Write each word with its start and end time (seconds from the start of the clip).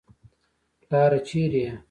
پلاره 0.87 1.19
چېرې 1.27 1.61
يې. 1.65 1.71